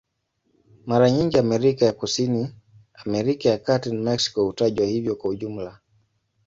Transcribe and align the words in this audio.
Mara 0.85 1.11
nyingi 1.11 1.37
Amerika 1.39 1.85
ya 1.85 1.93
Kusini, 1.93 2.49
Amerika 2.93 3.49
ya 3.49 3.57
Kati 3.57 3.91
na 3.93 4.01
Meksiko 4.11 4.43
hutajwa 4.45 4.85
hivyo 4.85 5.15
kwa 5.15 5.35
jumla. 5.35 5.79